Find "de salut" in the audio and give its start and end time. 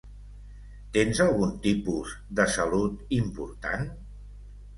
2.41-3.15